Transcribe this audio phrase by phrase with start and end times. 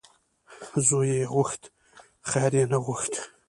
[0.45, 1.61] ـ زوی یې غوښت
[2.29, 3.13] خیر یې نه غوښت.